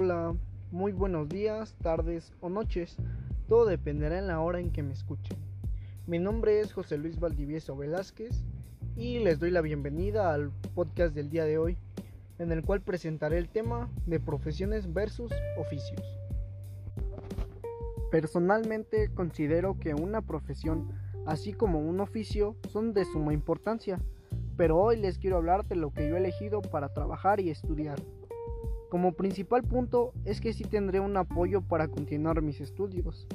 [0.00, 0.36] Hola,
[0.70, 2.96] muy buenos días, tardes o noches.
[3.48, 5.36] Todo dependerá en la hora en que me escuchen.
[6.06, 8.44] Mi nombre es José Luis Valdivieso Velázquez
[8.94, 11.78] y les doy la bienvenida al podcast del día de hoy,
[12.38, 16.00] en el cual presentaré el tema de profesiones versus oficios.
[18.12, 20.92] Personalmente considero que una profesión,
[21.26, 23.98] así como un oficio, son de suma importancia,
[24.56, 27.98] pero hoy les quiero hablar de lo que yo he elegido para trabajar y estudiar.
[28.88, 33.26] Como principal punto es que sí tendré un apoyo para continuar mis estudios,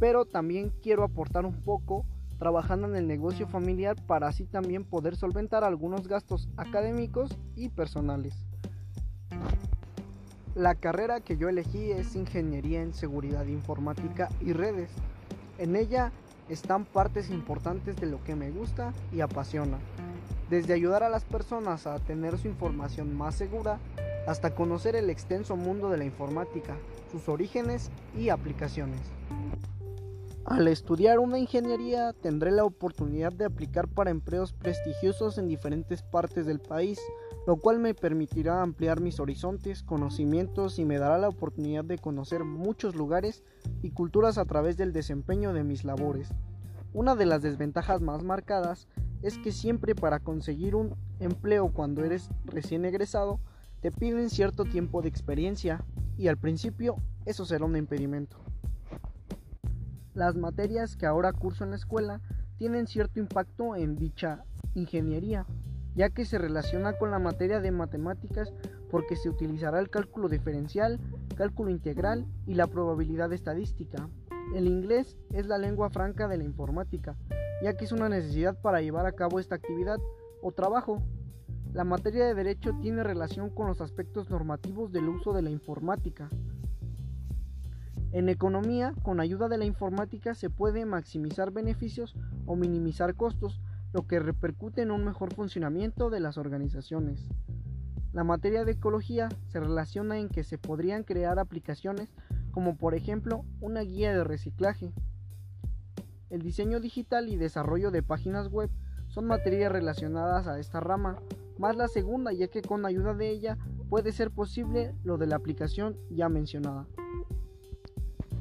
[0.00, 2.06] pero también quiero aportar un poco
[2.38, 8.46] trabajando en el negocio familiar para así también poder solventar algunos gastos académicos y personales.
[10.54, 14.90] La carrera que yo elegí es Ingeniería en Seguridad Informática y Redes.
[15.58, 16.12] En ella
[16.48, 19.78] están partes importantes de lo que me gusta y apasiona,
[20.48, 23.78] desde ayudar a las personas a tener su información más segura
[24.28, 26.76] hasta conocer el extenso mundo de la informática,
[27.10, 29.00] sus orígenes y aplicaciones.
[30.44, 36.44] Al estudiar una ingeniería tendré la oportunidad de aplicar para empleos prestigiosos en diferentes partes
[36.44, 37.00] del país,
[37.46, 42.44] lo cual me permitirá ampliar mis horizontes, conocimientos y me dará la oportunidad de conocer
[42.44, 43.42] muchos lugares
[43.80, 46.28] y culturas a través del desempeño de mis labores.
[46.92, 48.88] Una de las desventajas más marcadas
[49.22, 53.40] es que siempre para conseguir un empleo cuando eres recién egresado
[53.80, 55.84] te piden cierto tiempo de experiencia
[56.16, 58.38] y al principio eso será un impedimento.
[60.14, 62.20] Las materias que ahora curso en la escuela
[62.56, 65.46] tienen cierto impacto en dicha ingeniería,
[65.94, 68.52] ya que se relaciona con la materia de matemáticas
[68.90, 70.98] porque se utilizará el cálculo diferencial,
[71.36, 74.08] cálculo integral y la probabilidad estadística.
[74.54, 77.16] El inglés es la lengua franca de la informática,
[77.62, 79.98] ya que es una necesidad para llevar a cabo esta actividad
[80.42, 81.02] o trabajo
[81.72, 86.28] la materia de derecho tiene relación con los aspectos normativos del uso de la informática.
[88.10, 92.16] En economía, con ayuda de la informática se puede maximizar beneficios
[92.46, 93.60] o minimizar costos,
[93.92, 97.28] lo que repercute en un mejor funcionamiento de las organizaciones.
[98.12, 102.08] La materia de ecología se relaciona en que se podrían crear aplicaciones
[102.50, 104.92] como por ejemplo una guía de reciclaje.
[106.30, 108.70] El diseño digital y desarrollo de páginas web
[109.08, 111.18] son materias relacionadas a esta rama,
[111.58, 113.58] más la segunda, ya que con ayuda de ella
[113.88, 116.86] puede ser posible lo de la aplicación ya mencionada.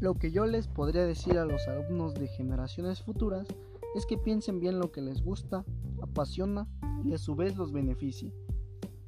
[0.00, 3.46] Lo que yo les podría decir a los alumnos de generaciones futuras
[3.94, 5.64] es que piensen bien lo que les gusta,
[6.00, 6.66] apasiona
[7.04, 8.32] y a su vez los beneficie.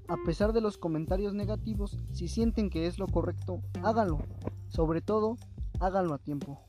[0.08, 4.18] A pesar de los comentarios negativos, si sienten que es lo correcto, háganlo.
[4.68, 5.36] Sobre todo,
[5.80, 6.60] háganlo a tiempo.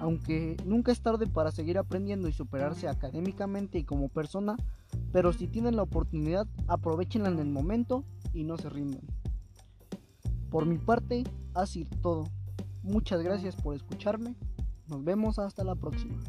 [0.00, 4.56] Aunque nunca es tarde para seguir aprendiendo y superarse académicamente y como persona,
[5.12, 9.02] pero si tienen la oportunidad, aprovechenla en el momento y no se rindan.
[10.50, 11.24] Por mi parte,
[11.54, 12.24] ha sido todo.
[12.82, 14.36] Muchas gracias por escucharme.
[14.88, 16.22] Nos vemos hasta la próxima.